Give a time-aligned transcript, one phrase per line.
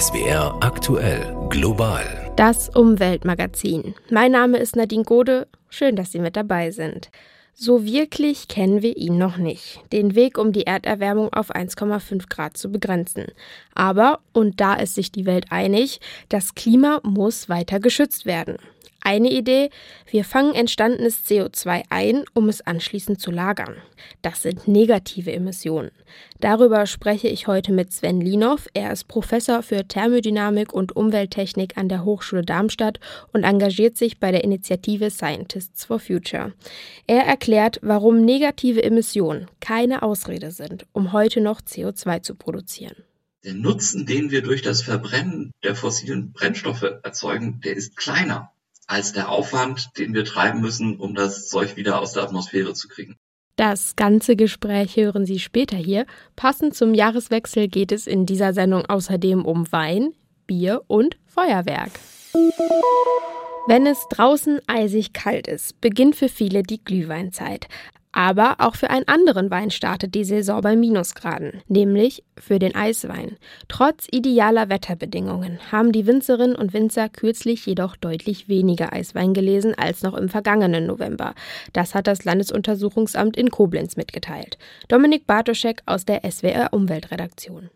[0.00, 2.32] SWR aktuell global.
[2.34, 3.94] Das Umweltmagazin.
[4.10, 5.46] Mein Name ist Nadine Gode.
[5.68, 7.10] Schön, dass Sie mit dabei sind.
[7.52, 12.56] So wirklich kennen wir ihn noch nicht, den Weg, um die Erderwärmung auf 1,5 Grad
[12.56, 13.26] zu begrenzen.
[13.76, 18.56] Aber, und da ist sich die Welt einig, das Klima muss weiter geschützt werden.
[19.06, 19.68] Eine Idee,
[20.10, 23.76] wir fangen entstandenes CO2 ein, um es anschließend zu lagern.
[24.22, 25.90] Das sind negative Emissionen.
[26.40, 28.66] Darüber spreche ich heute mit Sven Linov.
[28.72, 32.98] Er ist Professor für Thermodynamik und Umwelttechnik an der Hochschule Darmstadt
[33.30, 36.54] und engagiert sich bei der Initiative Scientists for Future.
[37.06, 42.96] Er erklärt, warum negative Emissionen keine Ausrede sind, um heute noch CO2 zu produzieren.
[43.44, 48.53] Der Nutzen, den wir durch das Verbrennen der fossilen Brennstoffe erzeugen, der ist kleiner
[48.86, 52.88] als der Aufwand, den wir treiben müssen, um das Zeug wieder aus der Atmosphäre zu
[52.88, 53.16] kriegen.
[53.56, 56.06] Das ganze Gespräch hören Sie später hier.
[56.34, 60.12] Passend zum Jahreswechsel geht es in dieser Sendung außerdem um Wein,
[60.46, 61.92] Bier und Feuerwerk.
[63.66, 67.68] Wenn es draußen eisig kalt ist, beginnt für viele die Glühweinzeit.
[68.16, 73.36] Aber auch für einen anderen Wein startet die Saison bei Minusgraden, nämlich für den Eiswein.
[73.66, 80.02] Trotz idealer Wetterbedingungen haben die Winzerinnen und Winzer kürzlich jedoch deutlich weniger Eiswein gelesen als
[80.02, 81.34] noch im vergangenen November.
[81.72, 84.58] Das hat das Landesuntersuchungsamt in Koblenz mitgeteilt.
[84.86, 87.68] Dominik Bartoschek aus der SWR Umweltredaktion.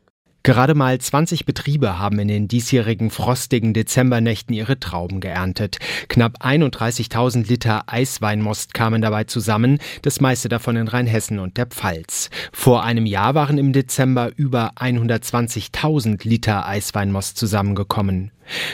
[0.49, 5.77] Gerade mal 20 Betriebe haben in den diesjährigen frostigen Dezembernächten ihre Trauben geerntet.
[6.09, 12.31] Knapp 31.000 Liter Eisweinmost kamen dabei zusammen, das meiste davon in Rheinhessen und der Pfalz.
[12.51, 18.31] Vor einem Jahr waren im Dezember über 120.000 Liter Eisweinmost zusammengekommen.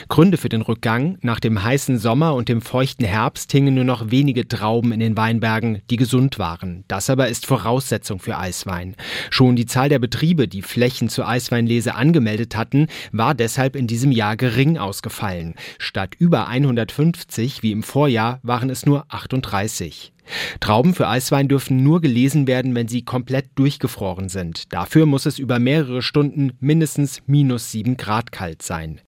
[0.09, 4.11] Gründe für den Rückgang, nach dem heißen Sommer und dem feuchten Herbst hingen nur noch
[4.11, 6.83] wenige Trauben in den Weinbergen, die gesund waren.
[6.87, 8.95] Das aber ist Voraussetzung für Eiswein.
[9.29, 14.11] Schon die Zahl der Betriebe, die Flächen zur Eisweinlese angemeldet hatten, war deshalb in diesem
[14.11, 15.55] Jahr gering ausgefallen.
[15.77, 20.11] Statt über 150 wie im Vorjahr waren es nur 38.
[20.59, 24.73] Trauben für Eiswein dürfen nur gelesen werden, wenn sie komplett durchgefroren sind.
[24.73, 29.01] Dafür muss es über mehrere Stunden mindestens minus sieben Grad kalt sein.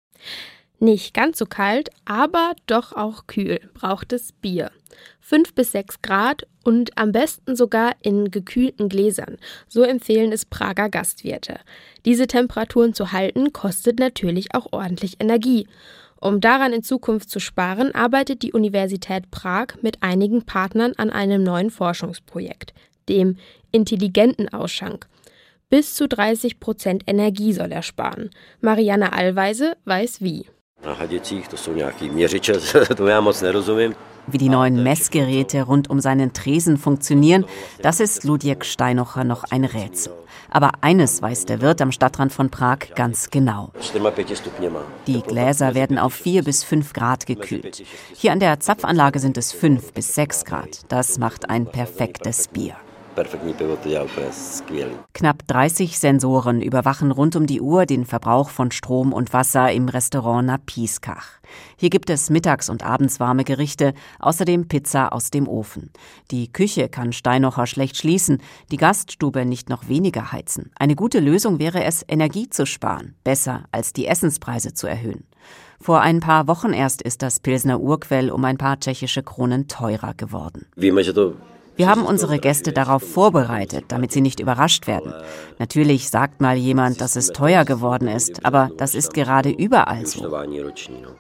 [0.80, 4.72] Nicht ganz so kalt, aber doch auch kühl braucht es Bier.
[5.22, 9.38] 5 bis 6 Grad und am besten sogar in gekühlten Gläsern.
[9.68, 11.60] So empfehlen es Prager Gastwirte.
[12.06, 15.68] Diese Temperaturen zu halten, kostet natürlich auch ordentlich Energie.
[16.20, 21.44] Um daran in Zukunft zu sparen, arbeitet die Universität Prag mit einigen Partnern an einem
[21.44, 22.74] neuen Forschungsprojekt,
[23.10, 23.38] dem
[23.72, 25.08] intelligenten Ausschank.
[25.70, 28.30] Bis zu 30 Prozent Energie soll er sparen.
[28.62, 30.46] Marianne Allweise weiß wie.
[34.28, 37.46] Wie die neuen Messgeräte rund um seinen Tresen funktionieren,
[37.82, 40.14] das ist Ludwig Steinocher noch ein Rätsel.
[40.50, 43.72] Aber eines weiß der Wirt am Stadtrand von Prag ganz genau.
[45.06, 47.84] Die Gläser werden auf 4 bis 5 Grad gekühlt.
[48.14, 50.82] Hier an der Zapfanlage sind es 5 bis 6 Grad.
[50.88, 52.76] Das macht ein perfektes Bier.
[55.14, 59.88] Knapp 30 Sensoren überwachen rund um die Uhr den Verbrauch von Strom und Wasser im
[59.88, 61.40] Restaurant Napiskach.
[61.78, 65.92] Hier gibt es mittags und abends warme Gerichte, außerdem Pizza aus dem Ofen.
[66.32, 70.72] Die Küche kann Steinocher schlecht schließen, die Gaststube nicht noch weniger heizen.
[70.78, 75.26] Eine gute Lösung wäre es, Energie zu sparen, besser als die Essenspreise zu erhöhen.
[75.80, 80.14] Vor ein paar Wochen erst ist das Pilsner Urquell um ein paar tschechische Kronen teurer
[80.14, 80.66] geworden.
[81.78, 85.14] Wir haben unsere Gäste darauf vorbereitet, damit sie nicht überrascht werden.
[85.60, 90.32] Natürlich sagt mal jemand, dass es teuer geworden ist, aber das ist gerade überall so.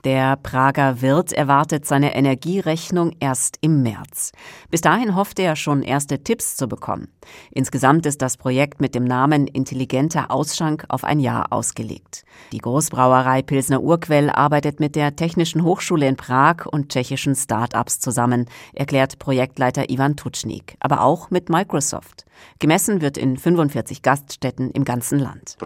[0.05, 4.31] Der Prager Wirt erwartet seine Energierechnung erst im März.
[4.69, 7.09] Bis dahin hofft er schon erste Tipps zu bekommen.
[7.51, 12.23] Insgesamt ist das Projekt mit dem Namen Intelligenter Ausschank auf ein Jahr ausgelegt.
[12.53, 18.45] Die Großbrauerei Pilsner Urquell arbeitet mit der Technischen Hochschule in Prag und tschechischen Start-ups zusammen,
[18.73, 20.44] erklärt Projektleiter Ivan Tutsch.
[20.45, 22.25] Technik, aber auch mit Microsoft.
[22.59, 25.57] Gemessen wird in 45 Gaststätten im ganzen Land.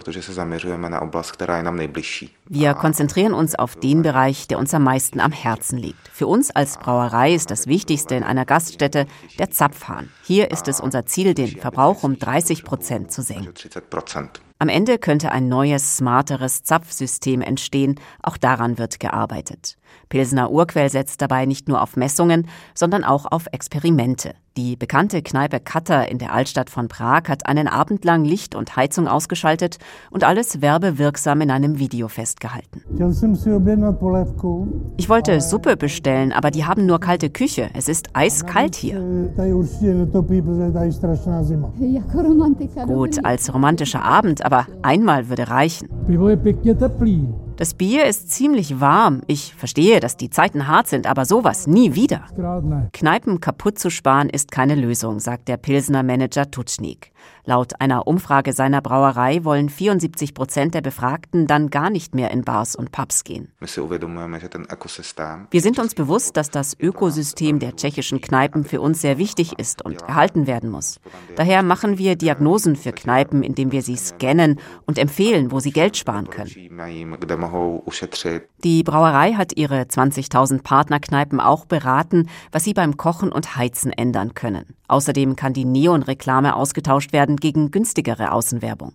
[2.47, 6.07] Wir konzentrieren uns auf den Bereich, der uns am meisten am Herzen liegt.
[6.09, 10.09] Für uns als Brauerei ist das Wichtigste in einer Gaststätte der Zapfhahn.
[10.23, 13.53] Hier ist es unser Ziel, den Verbrauch um 30 Prozent zu senken.
[14.61, 17.97] Am Ende könnte ein neues, smarteres Zapfsystem entstehen.
[18.21, 19.77] Auch daran wird gearbeitet.
[20.09, 24.35] Pilsener Urquell setzt dabei nicht nur auf Messungen, sondern auch auf Experimente.
[24.59, 28.75] Die bekannte Kneipe Cutter in der Altstadt von Prag hat einen Abend lang Licht und
[28.75, 29.77] Heizung ausgeschaltet
[30.11, 32.83] und alles werbewirksam in einem Video festgehalten.
[34.97, 37.69] Ich wollte Suppe bestellen, aber die haben nur kalte Küche.
[37.73, 38.99] Es ist eiskalt hier.
[42.85, 45.87] Gut, als romantischer Abend, aber einmal würde reichen.
[47.59, 49.19] Das Bier ist ziemlich warm.
[49.27, 52.23] Ich verstehe, dass die Zeiten hart sind, aber sowas nie wieder.
[52.93, 57.11] Kneipen kaputt zu sparen ist keine Lösung, sagt der Pilsener Manager Tutschnik.
[57.45, 62.43] Laut einer Umfrage seiner Brauerei wollen 74 Prozent der Befragten dann gar nicht mehr in
[62.43, 63.51] Bars und Pubs gehen.
[63.59, 69.83] Wir sind uns bewusst, dass das Ökosystem der tschechischen Kneipen für uns sehr wichtig ist
[69.83, 70.99] und erhalten werden muss.
[71.35, 75.97] Daher machen wir Diagnosen für Kneipen, indem wir sie scannen und empfehlen, wo sie Geld
[75.97, 76.51] sparen können.
[78.63, 84.33] Die Brauerei hat ihre 20.000 Partnerkneipen auch beraten, was sie beim Kochen und Heizen ändern
[84.33, 84.65] können.
[84.87, 88.93] Außerdem kann die Neon-Reklame ausgetauscht werden gegen günstigere Außenwerbung.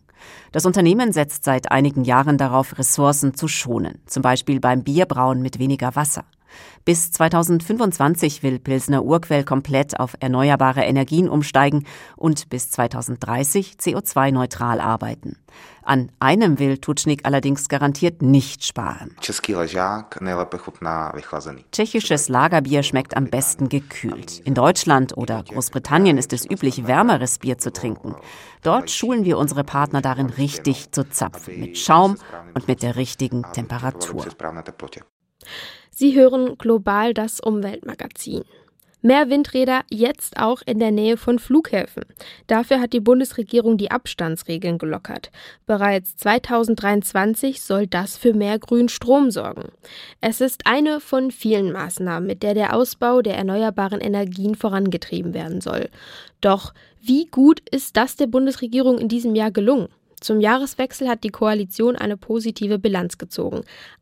[0.53, 5.59] Das Unternehmen setzt seit einigen Jahren darauf, Ressourcen zu schonen, zum Beispiel beim Bierbrauen mit
[5.59, 6.25] weniger Wasser.
[6.85, 11.85] Bis 2025 will Pilsner Urquell komplett auf erneuerbare Energien umsteigen
[12.17, 15.37] und bis 2030 CO2-neutral arbeiten.
[15.83, 19.15] An einem will Tutschnik allerdings garantiert nicht sparen.
[21.73, 24.41] Tschechisches Lagerbier schmeckt am besten gekühlt.
[24.41, 28.15] In Deutschland oder Großbritannien ist es üblich, wärmeres Bier zu trinken.
[28.63, 32.17] Dort schulen wir unsere Partner darin, richtig zu zapfen, mit Schaum
[32.55, 34.27] und mit der richtigen Temperatur.
[35.97, 38.43] Sie hören global das Umweltmagazin.
[39.01, 42.05] Mehr Windräder jetzt auch in der Nähe von Flughäfen.
[42.49, 45.31] Dafür hat die Bundesregierung die Abstandsregeln gelockert.
[45.67, 49.69] Bereits 2023 soll das für mehr Grünstrom sorgen.
[50.21, 55.61] Es ist eine von vielen Maßnahmen, mit der der Ausbau der erneuerbaren Energien vorangetrieben werden
[55.61, 55.91] soll.
[56.41, 59.91] Doch wie gut ist das der Bundesregierung in diesem Jahr gelungen?
[60.21, 63.61] Zum Jahreswechsel hat die Koalition eine positive Bilanz gezogen.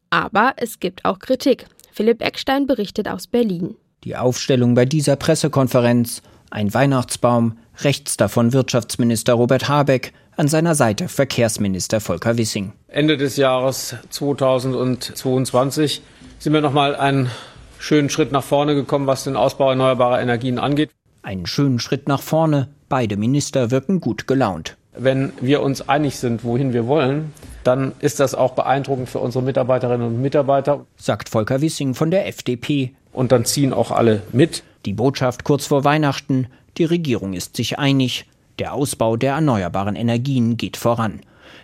[0.08, 1.66] Aber es gibt auch Kritik.
[1.92, 3.76] Philipp Eckstein berichtet aus Berlin.
[4.04, 11.08] Die Aufstellung bei dieser Pressekonferenz, ein Weihnachtsbaum, rechts davon Wirtschaftsminister Robert Habeck, an seiner Seite
[11.08, 12.72] Verkehrsminister Volker Wissing.
[12.88, 16.00] Ende des Jahres 2022
[16.38, 17.30] sind wir nochmal einen
[17.78, 20.90] schönen Schritt nach vorne gekommen, was den Ausbau erneuerbarer Energien angeht.
[21.22, 22.68] Einen schönen Schritt nach vorne.
[22.88, 24.76] Beide Minister wirken gut gelaunt.
[24.94, 27.32] Wenn wir uns einig sind, wohin wir wollen,
[27.64, 30.84] dann ist das auch beeindruckend für unsere Mitarbeiterinnen und Mitarbeiter.
[30.96, 32.92] Sagt Volker Wissing von der FDP.
[33.12, 34.62] Und dann ziehen auch alle mit.
[34.84, 36.48] Die Botschaft kurz vor Weihnachten.
[36.76, 38.26] Die Regierung ist sich einig.
[38.58, 41.20] Der Ausbau der erneuerbaren Energien geht voran.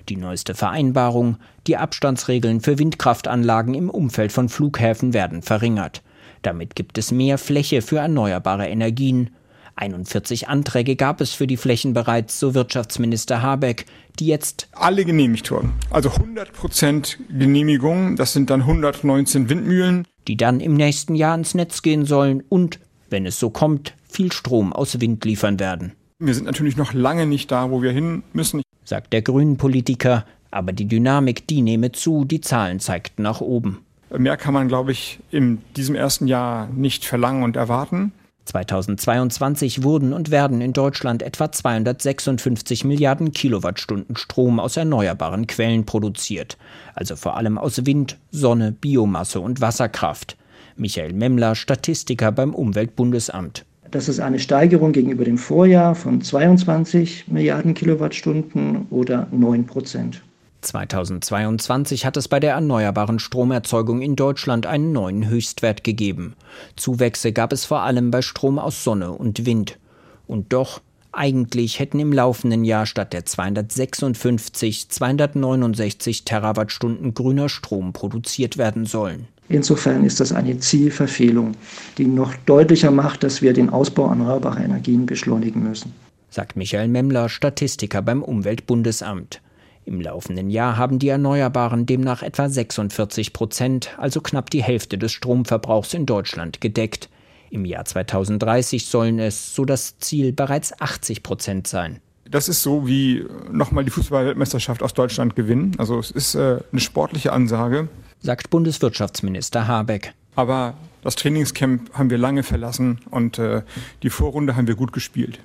[0.08, 1.36] Die neueste Vereinbarung,
[1.66, 6.02] die Abstandsregeln für Windkraftanlagen im Umfeld von Flughäfen werden verringert.
[6.42, 9.30] Damit gibt es mehr Fläche für erneuerbare Energien
[9.78, 13.86] 41 Anträge gab es für die Flächen bereits, so Wirtschaftsminister Habeck,
[14.18, 15.72] die jetzt alle genehmigt wurden.
[15.90, 20.04] Also 100 Prozent Genehmigung, das sind dann 119 Windmühlen.
[20.26, 24.32] Die dann im nächsten Jahr ins Netz gehen sollen und, wenn es so kommt, viel
[24.32, 25.92] Strom aus Wind liefern werden.
[26.18, 30.24] Wir sind natürlich noch lange nicht da, wo wir hin müssen, sagt der Grünen-Politiker.
[30.50, 33.78] Aber die Dynamik, die nehme zu, die Zahlen zeigten nach oben.
[34.16, 38.12] Mehr kann man, glaube ich, in diesem ersten Jahr nicht verlangen und erwarten.
[38.48, 46.56] 2022 wurden und werden in Deutschland etwa 256 Milliarden Kilowattstunden Strom aus erneuerbaren Quellen produziert,
[46.94, 50.36] also vor allem aus Wind, Sonne, Biomasse und Wasserkraft.
[50.76, 53.64] Michael Memmler, Statistiker beim Umweltbundesamt.
[53.90, 60.22] Das ist eine Steigerung gegenüber dem Vorjahr von 22 Milliarden Kilowattstunden oder 9 Prozent.
[60.60, 66.34] 2022 hat es bei der erneuerbaren Stromerzeugung in Deutschland einen neuen Höchstwert gegeben.
[66.76, 69.78] Zuwächse gab es vor allem bei Strom aus Sonne und Wind.
[70.26, 70.80] Und doch,
[71.12, 79.26] eigentlich hätten im laufenden Jahr statt der 256 269 Terawattstunden grüner Strom produziert werden sollen.
[79.48, 81.52] Insofern ist das eine Zielverfehlung,
[81.96, 85.94] die noch deutlicher macht, dass wir den Ausbau erneuerbarer Energien beschleunigen müssen.
[86.30, 89.40] Sagt Michael Memmler, Statistiker beim Umweltbundesamt.
[89.88, 95.12] Im laufenden Jahr haben die Erneuerbaren demnach etwa 46 Prozent, also knapp die Hälfte des
[95.12, 97.08] Stromverbrauchs in Deutschland gedeckt.
[97.48, 102.00] Im Jahr 2030 sollen es, so das Ziel, bereits 80 Prozent sein.
[102.30, 105.72] Das ist so wie nochmal die Fußballweltmeisterschaft aus Deutschland gewinnen.
[105.78, 107.88] Also es ist äh, eine sportliche Ansage.
[108.20, 110.12] Sagt Bundeswirtschaftsminister Habeck.
[110.36, 113.62] Aber das Trainingscamp haben wir lange verlassen und äh,
[114.02, 115.40] die Vorrunde haben wir gut gespielt.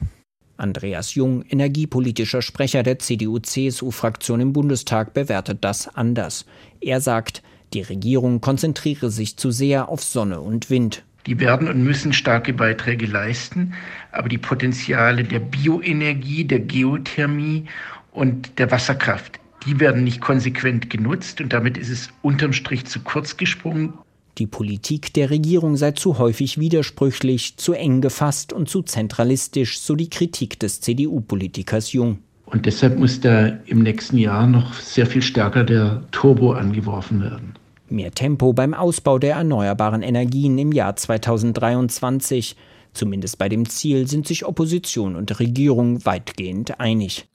[0.58, 6.46] Andreas Jung, energiepolitischer Sprecher der CDU-CSU-Fraktion im Bundestag, bewertet das anders.
[6.82, 7.42] Er sagt,
[7.74, 11.04] die Regierung konzentriere sich zu sehr auf Sonne und Wind.
[11.26, 13.74] Die werden und müssen starke Beiträge leisten,
[14.12, 17.66] aber die Potenziale der Bioenergie, der Geothermie
[18.12, 23.00] und der Wasserkraft, die werden nicht konsequent genutzt und damit ist es unterm Strich zu
[23.00, 23.94] kurz gesprungen.
[24.40, 29.96] Die Politik der Regierung sei zu häufig widersprüchlich, zu eng gefasst und zu zentralistisch, so
[29.96, 32.20] die Kritik des CDU-Politikers Jung.
[32.48, 37.54] Und deshalb muss da im nächsten Jahr noch sehr viel stärker der Turbo angeworfen werden.
[37.90, 42.56] Mehr Tempo beim Ausbau der erneuerbaren Energien im Jahr 2023.
[42.94, 47.28] Zumindest bei dem Ziel sind sich Opposition und Regierung weitgehend einig.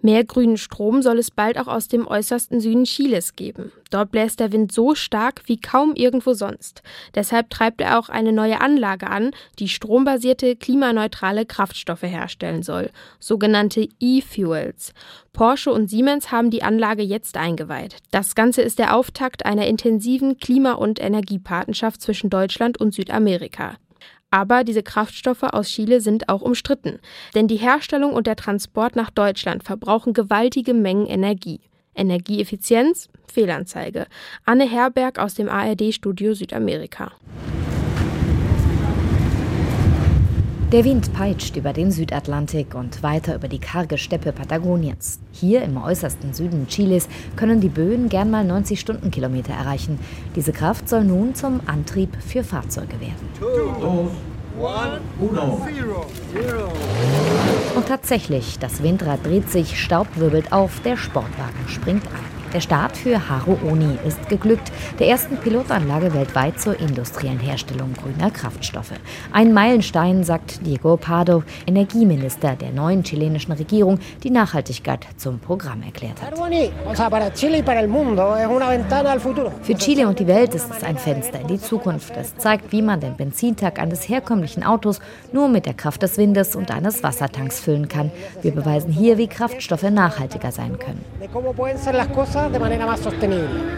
[0.00, 3.72] Mehr grünen Strom soll es bald auch aus dem äußersten Süden Chiles geben.
[3.90, 6.82] Dort bläst der Wind so stark wie kaum irgendwo sonst.
[7.14, 13.88] Deshalb treibt er auch eine neue Anlage an, die strombasierte, klimaneutrale Kraftstoffe herstellen soll, sogenannte
[13.98, 14.92] E-Fuels.
[15.32, 17.96] Porsche und Siemens haben die Anlage jetzt eingeweiht.
[18.12, 23.76] Das Ganze ist der Auftakt einer intensiven Klima- und Energiepartnerschaft zwischen Deutschland und Südamerika.
[24.30, 26.98] Aber diese Kraftstoffe aus Chile sind auch umstritten,
[27.34, 31.60] denn die Herstellung und der Transport nach Deutschland verbrauchen gewaltige Mengen Energie.
[31.94, 33.08] Energieeffizienz?
[33.32, 34.06] Fehlanzeige.
[34.44, 37.12] Anne Herberg aus dem ARD-Studio Südamerika.
[40.70, 45.18] Der Wind peitscht über den Südatlantik und weiter über die karge Steppe Patagoniens.
[45.32, 49.98] Hier im äußersten Süden Chiles können die Böen gern mal 90 Stundenkilometer erreichen.
[50.36, 53.30] Diese Kraft soll nun zum Antrieb für Fahrzeuge werden.
[57.74, 62.37] Und tatsächlich, das Windrad dreht sich, Staub wirbelt auf, der Sportwagen springt an.
[62.54, 68.30] Der Start für Haro Oni ist geglückt, der ersten Pilotanlage weltweit zur industriellen Herstellung grüner
[68.30, 68.94] Kraftstoffe.
[69.32, 76.22] Ein Meilenstein, sagt Diego Pardo, Energieminister der neuen chilenischen Regierung, die Nachhaltigkeit zum Programm erklärt
[76.22, 76.38] hat.
[79.62, 82.16] Für Chile und die Welt ist es ein Fenster in die Zukunft.
[82.16, 85.00] Es zeigt, wie man den Benzintank eines herkömmlichen Autos
[85.32, 88.10] nur mit der Kraft des Windes und eines Wassertanks füllen kann.
[88.40, 91.04] Wir beweisen hier, wie Kraftstoffe nachhaltiger sein können.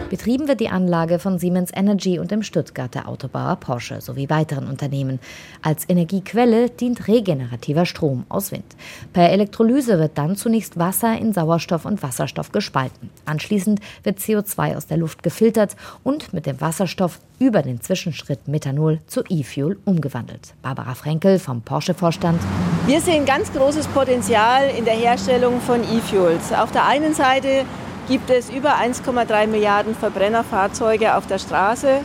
[0.09, 5.19] Betrieben wird die Anlage von Siemens Energy und dem Stuttgarter Autobauer Porsche sowie weiteren Unternehmen.
[5.61, 8.65] Als Energiequelle dient regenerativer Strom aus Wind.
[9.13, 13.09] Per Elektrolyse wird dann zunächst Wasser in Sauerstoff und Wasserstoff gespalten.
[13.25, 18.99] Anschließend wird CO2 aus der Luft gefiltert und mit dem Wasserstoff über den Zwischenschritt Methanol
[19.07, 20.53] zu E-Fuel umgewandelt.
[20.61, 22.39] Barbara Frenkel vom Porsche-Vorstand.
[22.85, 26.53] Wir sehen ganz großes Potenzial in der Herstellung von E-Fuels.
[26.53, 27.65] Auf der einen Seite
[28.07, 32.01] gibt es über 1,3 Milliarden Verbrennerfahrzeuge auf der Straße.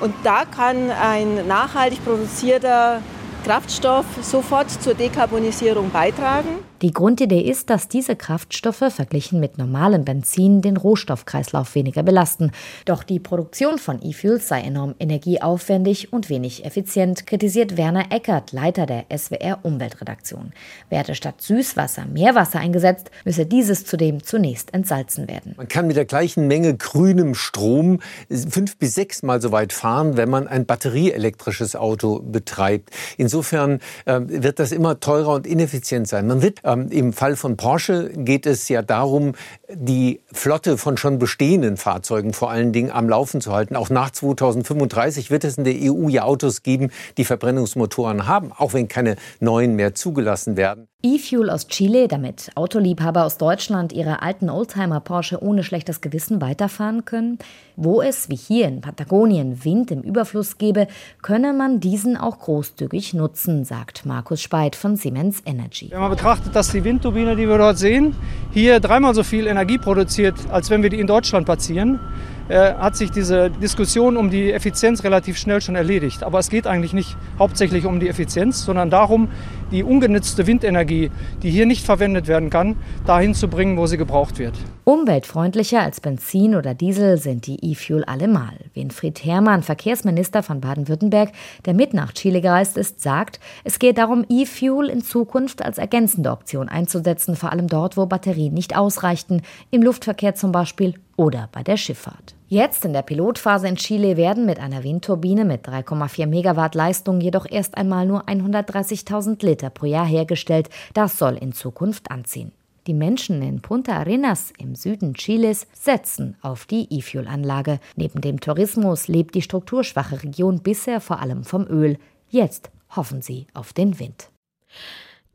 [0.00, 3.00] Und da kann ein nachhaltig produzierter
[3.44, 6.48] Kraftstoff sofort zur Dekarbonisierung beitragen.
[6.84, 12.50] Die Grundidee ist, dass diese Kraftstoffe verglichen mit normalem Benzin den Rohstoffkreislauf weniger belasten.
[12.84, 18.84] Doch die Produktion von E-Fuels sei enorm energieaufwendig und wenig effizient, kritisiert Werner Eckert, Leiter
[18.84, 20.52] der SWR Umweltredaktion.
[20.90, 25.54] Werde statt Süßwasser Meerwasser eingesetzt, müsse dieses zudem zunächst entsalzen werden.
[25.56, 30.18] Man kann mit der gleichen Menge grünem Strom fünf bis sechs Mal so weit fahren,
[30.18, 32.90] wenn man ein batterieelektrisches Auto betreibt.
[33.16, 36.26] Insofern äh, wird das immer teurer und ineffizient sein.
[36.26, 39.32] Man wird äh, ähm, Im Fall von Porsche geht es ja darum,
[39.72, 43.76] die Flotte von schon bestehenden Fahrzeugen vor allen Dingen am Laufen zu halten.
[43.76, 48.74] Auch nach 2035 wird es in der EU ja Autos geben, die Verbrennungsmotoren haben, auch
[48.74, 50.88] wenn keine neuen mehr zugelassen werden.
[51.04, 57.04] E-Fuel aus Chile, damit Autoliebhaber aus Deutschland ihre alten Oldtimer Porsche ohne schlechtes Gewissen weiterfahren
[57.04, 57.38] können.
[57.76, 60.86] Wo es, wie hier in Patagonien, Wind im Überfluss gebe,
[61.20, 65.90] könne man diesen auch großzügig nutzen, sagt Markus Speit von Siemens Energy.
[65.90, 68.14] Wenn man betrachtet, dass die Windturbine, die wir dort sehen,
[68.52, 71.98] hier dreimal so viel Energie produziert, als wenn wir die in Deutschland platzieren,
[72.48, 76.22] äh, hat sich diese Diskussion um die Effizienz relativ schnell schon erledigt.
[76.22, 79.28] Aber es geht eigentlich nicht hauptsächlich um die Effizienz, sondern darum,
[79.70, 81.10] die ungenutzte Windenergie,
[81.42, 84.54] die hier nicht verwendet werden kann, dahin zu bringen, wo sie gebraucht wird.
[84.84, 88.52] Umweltfreundlicher als Benzin oder Diesel sind die E-Fuel allemal.
[88.74, 91.32] Winfried Herrmann, Verkehrsminister von Baden-Württemberg,
[91.64, 96.30] der mit nach Chile gereist ist, sagt, es gehe darum, E-Fuel in Zukunft als ergänzende
[96.30, 101.62] Option einzusetzen, vor allem dort, wo Batterien nicht ausreichten, im Luftverkehr zum Beispiel oder bei
[101.62, 102.34] der Schifffahrt.
[102.48, 107.46] Jetzt in der Pilotphase in Chile werden mit einer Windturbine mit 3,4 Megawatt Leistung jedoch
[107.50, 110.68] erst einmal nur 130.000 Liter pro Jahr hergestellt.
[110.92, 112.52] Das soll in Zukunft anziehen.
[112.86, 117.80] Die Menschen in Punta Arenas im Süden Chiles setzen auf die E-Fuel-Anlage.
[117.96, 121.96] Neben dem Tourismus lebt die strukturschwache Region bisher vor allem vom Öl.
[122.28, 124.28] Jetzt hoffen sie auf den Wind.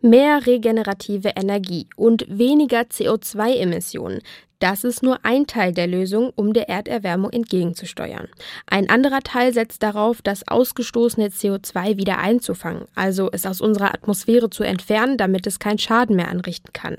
[0.01, 4.21] Mehr regenerative Energie und weniger CO2-Emissionen.
[4.59, 8.27] Das ist nur ein Teil der Lösung, um der Erderwärmung entgegenzusteuern.
[8.65, 14.49] Ein anderer Teil setzt darauf, das ausgestoßene CO2 wieder einzufangen, also es aus unserer Atmosphäre
[14.49, 16.97] zu entfernen, damit es keinen Schaden mehr anrichten kann.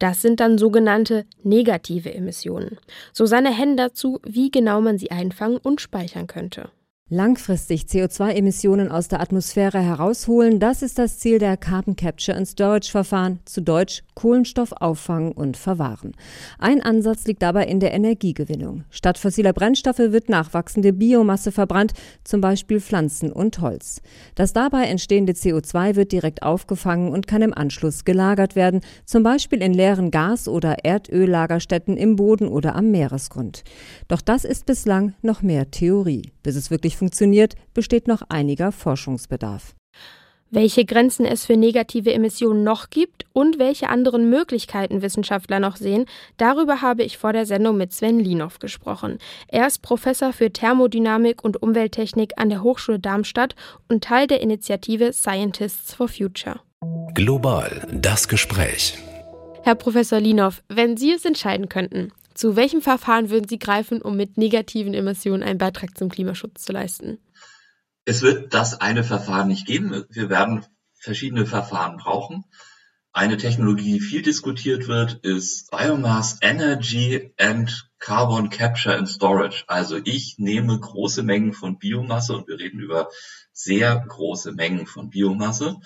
[0.00, 2.78] Das sind dann sogenannte negative Emissionen.
[3.12, 6.70] Susanne Henn dazu, wie genau man sie einfangen und speichern könnte.
[7.10, 12.90] Langfristig CO2-Emissionen aus der Atmosphäre herausholen, das ist das Ziel der Carbon Capture and Storage
[12.90, 16.12] Verfahren, zu Deutsch Kohlenstoff auffangen und verwahren.
[16.58, 18.84] Ein Ansatz liegt dabei in der Energiegewinnung.
[18.90, 24.02] Statt fossiler Brennstoffe wird nachwachsende Biomasse verbrannt, zum Beispiel Pflanzen und Holz.
[24.34, 29.62] Das dabei entstehende CO2 wird direkt aufgefangen und kann im Anschluss gelagert werden, zum Beispiel
[29.62, 33.64] in leeren Gas- oder Erdöllagerstätten im Boden oder am Meeresgrund.
[34.08, 36.32] Doch das ist bislang noch mehr Theorie.
[36.42, 39.74] Bis es wirklich funktioniert, besteht noch einiger Forschungsbedarf.
[40.50, 46.06] Welche Grenzen es für negative Emissionen noch gibt und welche anderen Möglichkeiten Wissenschaftler noch sehen,
[46.38, 49.18] darüber habe ich vor der Sendung mit Sven Linov gesprochen.
[49.48, 53.56] Er ist Professor für Thermodynamik und Umwelttechnik an der Hochschule Darmstadt
[53.88, 56.60] und Teil der Initiative Scientists for Future.
[57.12, 58.96] Global das Gespräch.
[59.64, 64.16] Herr Professor Linov, wenn Sie es entscheiden könnten, zu welchem Verfahren würden Sie greifen, um
[64.16, 67.18] mit negativen Emissionen einen Beitrag zum Klimaschutz zu leisten?
[68.04, 70.04] Es wird das eine Verfahren nicht geben.
[70.08, 70.64] Wir werden
[70.94, 72.44] verschiedene Verfahren brauchen.
[73.12, 79.64] Eine Technologie, die viel diskutiert wird, ist Biomass Energy and Carbon Capture and Storage.
[79.66, 83.08] Also ich nehme große Mengen von Biomasse und wir reden über
[83.52, 85.80] sehr große Mengen von Biomasse,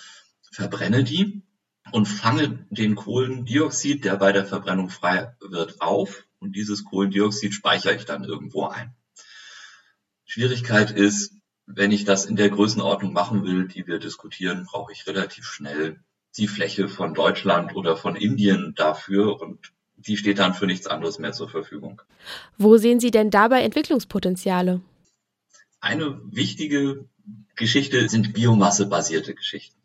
[0.52, 1.42] verbrenne die
[1.92, 7.94] und fange den Kohlendioxid, der bei der Verbrennung frei wird, auf und dieses Kohlendioxid speichere
[7.94, 8.94] ich dann irgendwo ein.
[10.24, 11.34] Schwierigkeit ist,
[11.66, 16.00] wenn ich das in der Größenordnung machen will, die wir diskutieren, brauche ich relativ schnell
[16.36, 21.18] die Fläche von Deutschland oder von Indien dafür und die steht dann für nichts anderes
[21.18, 22.02] mehr zur Verfügung.
[22.58, 24.80] Wo sehen Sie denn dabei Entwicklungspotenziale?
[25.80, 27.08] Eine wichtige
[27.54, 29.78] Geschichte sind biomassebasierte Geschichten.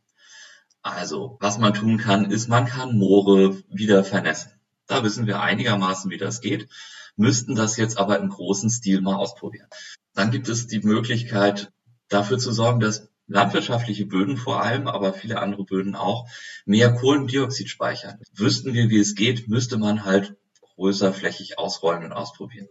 [0.81, 4.56] Also, was man tun kann, ist, man kann Moore wieder vernässen.
[4.87, 6.69] Da wissen wir einigermaßen, wie das geht,
[7.15, 9.67] müssten das jetzt aber im großen Stil mal ausprobieren.
[10.13, 11.71] Dann gibt es die Möglichkeit,
[12.09, 16.29] dafür zu sorgen, dass landwirtschaftliche Böden vor allem, aber viele andere Böden auch,
[16.65, 18.19] mehr Kohlendioxid speichern.
[18.33, 20.35] Wüssten wir, wie es geht, müsste man halt
[20.75, 22.69] größer flächig ausrollen und ausprobieren.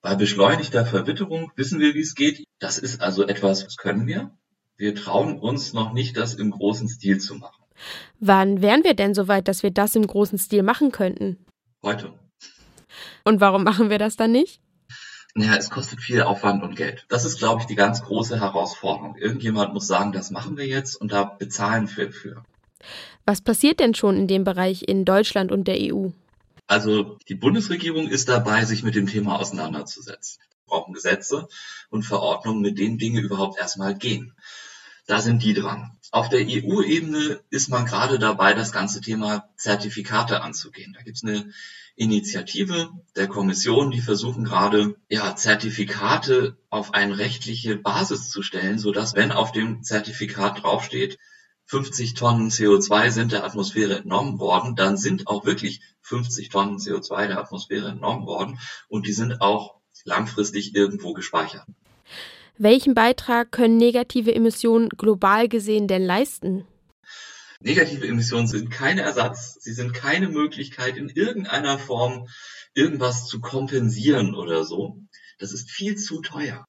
[0.00, 2.44] Bei beschleunigter Verwitterung wissen wir, wie es geht.
[2.58, 4.36] Das ist also etwas, was können wir.
[4.76, 7.57] Wir trauen uns noch nicht, das im großen Stil zu machen.
[8.20, 11.44] Wann wären wir denn so weit, dass wir das im großen Stil machen könnten?
[11.82, 12.12] Heute.
[13.24, 14.60] Und warum machen wir das dann nicht?
[15.34, 17.06] Naja, es kostet viel Aufwand und Geld.
[17.08, 19.16] Das ist, glaube ich, die ganz große Herausforderung.
[19.16, 22.42] Irgendjemand muss sagen, das machen wir jetzt und da bezahlen wir für.
[23.24, 26.08] Was passiert denn schon in dem Bereich in Deutschland und der EU?
[26.66, 30.42] Also die Bundesregierung ist dabei, sich mit dem Thema auseinanderzusetzen.
[30.42, 31.48] Wir brauchen Gesetze
[31.90, 34.34] und Verordnungen, mit denen Dinge überhaupt erstmal gehen.
[35.08, 35.96] Da sind die dran.
[36.10, 40.92] Auf der EU-Ebene ist man gerade dabei, das ganze Thema Zertifikate anzugehen.
[40.92, 41.50] Da gibt es eine
[41.96, 48.92] Initiative der Kommission, die versuchen gerade, ja, Zertifikate auf eine rechtliche Basis zu stellen, so
[48.92, 51.18] dass, wenn auf dem Zertifikat draufsteht,
[51.64, 57.28] 50 Tonnen CO2 sind der Atmosphäre entnommen worden, dann sind auch wirklich 50 Tonnen CO2
[57.28, 61.64] der Atmosphäre entnommen worden und die sind auch langfristig irgendwo gespeichert.
[62.60, 66.66] Welchen Beitrag können negative Emissionen global gesehen denn leisten?
[67.60, 72.28] Negative Emissionen sind kein Ersatz, sie sind keine Möglichkeit, in irgendeiner Form
[72.74, 75.00] irgendwas zu kompensieren oder so.
[75.38, 76.66] Das ist viel zu teuer.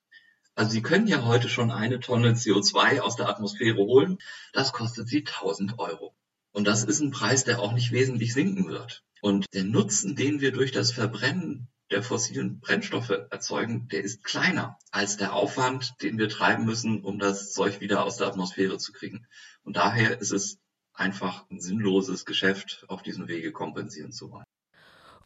[0.54, 4.20] Also Sie können ja heute schon eine Tonne CO2 aus der Atmosphäre holen.
[4.54, 6.14] Das kostet Sie 1000 Euro.
[6.52, 9.02] Und das ist ein Preis, der auch nicht wesentlich sinken wird.
[9.22, 14.78] Und der Nutzen, den wir durch das Verbrennen der fossilen Brennstoffe erzeugen, der ist kleiner
[14.92, 18.92] als der Aufwand, den wir treiben müssen, um das Zeug wieder aus der Atmosphäre zu
[18.92, 19.26] kriegen.
[19.64, 20.60] Und daher ist es
[20.94, 24.46] einfach ein sinnloses Geschäft, auf diesem Wege kompensieren zu wollen.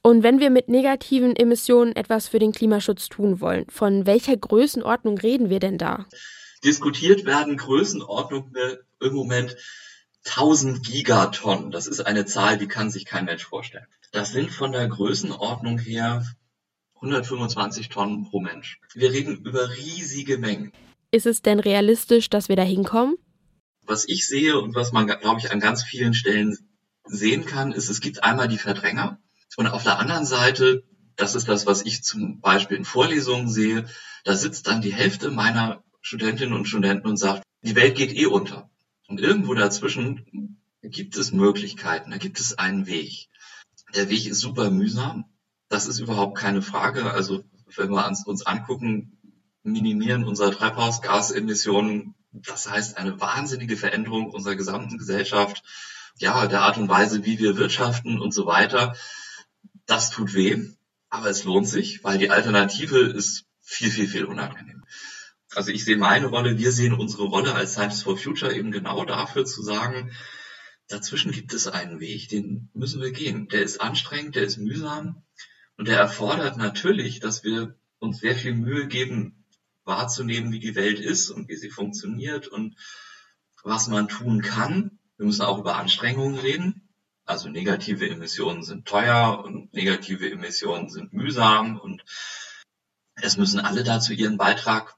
[0.01, 5.17] Und wenn wir mit negativen Emissionen etwas für den Klimaschutz tun wollen, von welcher Größenordnung
[5.17, 6.05] reden wir denn da?
[6.63, 9.55] Diskutiert werden Größenordnungen im Moment
[10.25, 11.71] 1000 Gigatonnen.
[11.71, 13.87] Das ist eine Zahl, die kann sich kein Mensch vorstellen.
[14.11, 16.25] Das sind von der Größenordnung her
[17.03, 18.79] 125 Tonnen pro Mensch.
[18.93, 20.71] Wir reden über riesige Mengen.
[21.11, 23.15] Ist es denn realistisch, dass wir da hinkommen?
[23.85, 26.57] Was ich sehe und was man, glaube ich, an ganz vielen Stellen
[27.05, 29.19] sehen kann, ist, es gibt einmal die Verdränger
[29.57, 30.83] und auf der anderen Seite,
[31.15, 33.85] das ist das, was ich zum Beispiel in Vorlesungen sehe,
[34.23, 38.25] da sitzt dann die Hälfte meiner Studentinnen und Studenten und sagt, die Welt geht eh
[38.25, 38.69] unter.
[39.07, 43.27] Und irgendwo dazwischen gibt es Möglichkeiten, da gibt es einen Weg.
[43.95, 45.25] Der Weg ist super mühsam,
[45.73, 47.11] Das ist überhaupt keine Frage.
[47.13, 47.43] Also
[47.75, 49.17] wenn wir uns angucken,
[49.63, 55.63] minimieren unserer Treibhausgasemissionen, das heißt eine wahnsinnige Veränderung unserer gesamten Gesellschaft,
[56.19, 58.95] ja, der Art und Weise, wie wir wirtschaften und so weiter.
[59.87, 60.63] Das tut weh,
[61.09, 64.83] aber es lohnt sich, weil die Alternative ist viel, viel, viel unangenehm.
[65.55, 69.05] Also ich sehe meine Rolle, wir sehen unsere Rolle als Scientists for Future eben genau
[69.05, 70.11] dafür zu sagen,
[70.87, 73.47] dazwischen gibt es einen Weg, den müssen wir gehen.
[73.47, 75.23] Der ist anstrengend, der ist mühsam
[75.83, 79.43] und der erfordert natürlich, dass wir uns sehr viel Mühe geben,
[79.83, 82.77] wahrzunehmen, wie die Welt ist und wie sie funktioniert und
[83.65, 84.97] was man tun kann.
[85.17, 86.87] Wir müssen auch über Anstrengungen reden.
[87.25, 92.05] Also negative Emissionen sind teuer und negative Emissionen sind mühsam und
[93.15, 94.95] es müssen alle dazu ihren Beitrag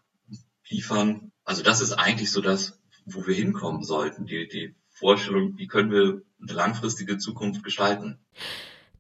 [0.70, 1.32] liefern.
[1.46, 5.90] Also das ist eigentlich so das, wo wir hinkommen sollten, die, die Vorstellung, wie können
[5.90, 8.20] wir eine langfristige Zukunft gestalten.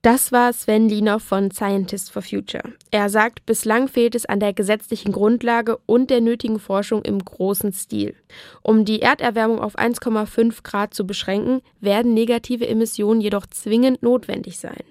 [0.05, 2.61] Das war Sven Liener von Scientists for Future.
[2.91, 7.73] Er sagt, bislang fehlt es an der gesetzlichen Grundlage und der nötigen Forschung im großen
[7.73, 8.13] Stil.
[8.61, 14.83] Um die Erderwärmung auf 1,5 Grad zu beschränken, werden negative Emissionen jedoch zwingend notwendig sein.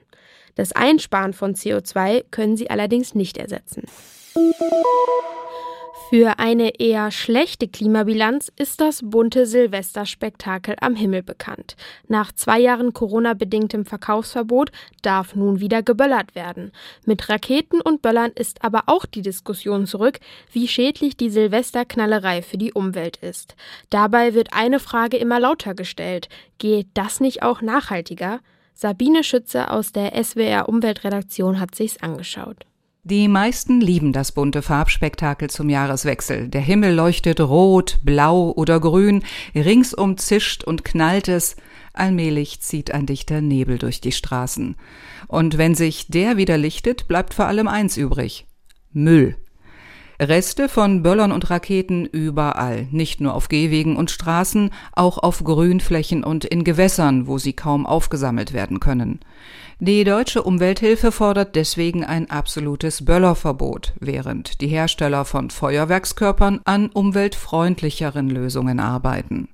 [0.57, 3.85] Das Einsparen von CO2 können sie allerdings nicht ersetzen.
[6.11, 11.77] Für eine eher schlechte Klimabilanz ist das bunte Silvesterspektakel am Himmel bekannt.
[12.09, 14.71] Nach zwei Jahren Corona-bedingtem Verkaufsverbot
[15.03, 16.73] darf nun wieder geböllert werden.
[17.07, 20.21] Mit Raketen und Böllern ist aber auch die Diskussion zurück,
[20.53, 23.57] wie schädlich die Silvesterknallerei für die Umwelt ist.
[23.89, 26.29] Dabei wird eine Frage immer lauter gestellt.
[26.59, 28.41] Geht das nicht auch nachhaltiger?
[28.75, 32.67] Sabine Schütze aus der SWR Umweltredaktion hat sich's angeschaut.
[33.07, 36.49] Die meisten lieben das bunte Farbspektakel zum Jahreswechsel.
[36.49, 39.23] Der Himmel leuchtet rot, blau oder grün,
[39.55, 41.57] ringsum zischt und knallt es,
[41.93, 44.77] allmählich zieht ein dichter Nebel durch die Straßen.
[45.29, 48.47] Und wenn sich der wieder lichtet, bleibt vor allem eins übrig
[48.91, 49.37] Müll.
[50.19, 56.25] Reste von Böllern und Raketen überall, nicht nur auf Gehwegen und Straßen, auch auf Grünflächen
[56.25, 59.21] und in Gewässern, wo sie kaum aufgesammelt werden können.
[59.81, 68.31] Die deutsche Umwelthilfe fordert deswegen ein absolutes Böllerverbot, während die Hersteller von Feuerwerkskörpern an umweltfreundlicheren
[68.31, 69.49] Lösungen arbeiten.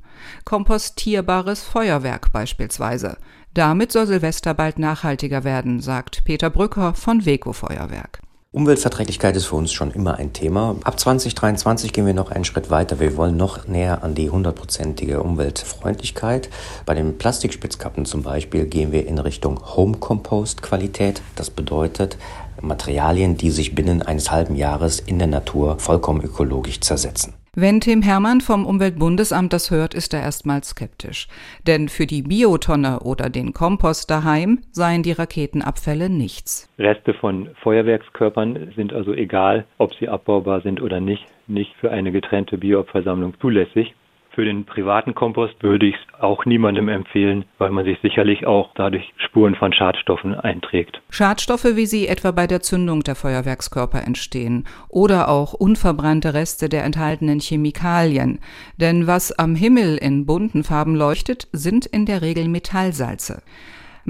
[0.45, 3.17] Kompostierbares Feuerwerk beispielsweise.
[3.55, 8.21] Damit soll Silvester bald nachhaltiger werden, sagt Peter Brücker von Weco Feuerwerk.
[8.53, 10.75] Umweltverträglichkeit ist für uns schon immer ein Thema.
[10.83, 12.99] Ab 2023 gehen wir noch einen Schritt weiter.
[12.99, 16.51] Wir wollen noch näher an die hundertprozentige Umweltfreundlichkeit.
[16.85, 21.23] Bei den Plastikspitzkappen zum Beispiel gehen wir in Richtung Home Compost Qualität.
[21.37, 22.19] Das bedeutet
[22.61, 27.40] Materialien, die sich binnen eines halben Jahres in der Natur vollkommen ökologisch zersetzen.
[27.57, 31.27] Wenn Tim Hermann vom Umweltbundesamt das hört, ist er erstmal skeptisch.
[31.67, 36.73] Denn für die Biotonne oder den Kompost daheim seien die Raketenabfälle nichts.
[36.79, 42.13] Reste von Feuerwerkskörpern sind also egal, ob sie abbaubar sind oder nicht, nicht für eine
[42.13, 43.97] getrennte Bioabfallsammlung zulässig.
[44.33, 48.71] Für den privaten Kompost würde ich es auch niemandem empfehlen, weil man sich sicherlich auch
[48.77, 51.03] dadurch Spuren von Schadstoffen einträgt.
[51.11, 56.85] Schadstoffe, wie sie etwa bei der Zündung der Feuerwerkskörper entstehen oder auch unverbrannte Reste der
[56.85, 58.39] enthaltenen Chemikalien.
[58.77, 63.43] Denn was am Himmel in bunten Farben leuchtet, sind in der Regel Metallsalze.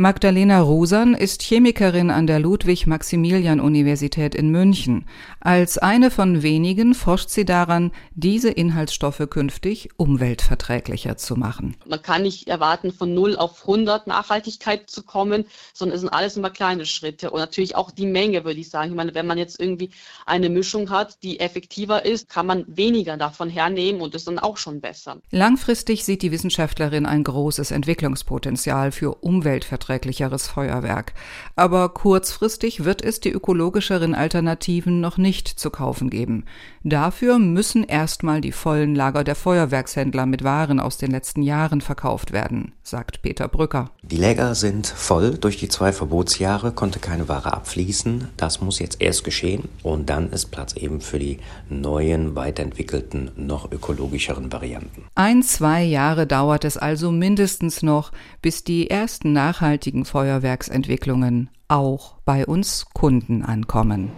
[0.01, 5.05] Magdalena Rusan ist Chemikerin an der Ludwig-Maximilian-Universität in München.
[5.41, 11.77] Als eine von wenigen forscht sie daran, diese Inhaltsstoffe künftig umweltverträglicher zu machen.
[11.87, 16.35] Man kann nicht erwarten, von 0 auf 100 Nachhaltigkeit zu kommen, sondern es sind alles
[16.35, 17.31] immer kleine Schritte.
[17.31, 18.93] Und natürlich auch die Menge, würde ich sagen.
[18.93, 19.91] Ich meine, wenn man jetzt irgendwie
[20.25, 24.57] eine Mischung hat, die effektiver ist, kann man weniger davon hernehmen und ist dann auch
[24.57, 25.19] schon besser.
[25.31, 31.15] Langfristig sieht die Wissenschaftlerin ein großes Entwicklungspotenzial für Umweltverträglichkeit umweltverträglicheres Feuerwerk.
[31.57, 36.45] Aber kurzfristig wird es die ökologischeren Alternativen noch nicht zu kaufen geben.
[36.83, 42.33] Dafür müssen erstmal die vollen Lager der Feuerwerkshändler mit Waren aus den letzten Jahren verkauft
[42.33, 43.91] werden, sagt Peter Brücker.
[44.03, 45.37] Die Läger sind voll.
[45.37, 48.29] Durch die zwei Verbotsjahre konnte keine Ware abfließen.
[48.37, 53.71] Das muss jetzt erst geschehen und dann ist Platz eben für die neuen, weiterentwickelten, noch
[53.71, 55.05] ökologischeren Varianten.
[55.15, 59.33] Ein, zwei Jahre dauert es also mindestens noch, bis die ersten
[59.71, 64.11] nachhaltigen Feuerwerksentwicklungen auch bei uns Kunden ankommen.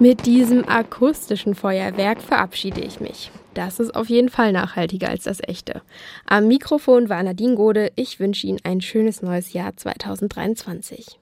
[0.00, 3.30] Mit diesem akustischen Feuerwerk verabschiede ich mich.
[3.54, 5.80] Das ist auf jeden Fall nachhaltiger als das echte.
[6.26, 7.92] Am Mikrofon war Nadine Gode.
[7.94, 11.20] Ich wünsche Ihnen ein schönes neues Jahr 2023.